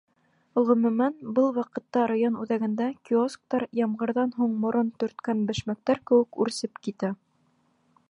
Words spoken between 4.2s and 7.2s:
һуң морон төрткән бәшмәктәр кеүек үрсеп китә.